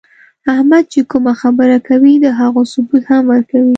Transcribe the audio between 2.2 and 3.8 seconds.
د هغو ثبوت هم ورکوي.